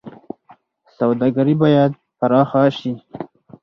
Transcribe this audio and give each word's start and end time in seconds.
سوداګري 0.97 1.55
باید 1.63 1.91
پراخه 2.17 2.63
شي 2.77 2.91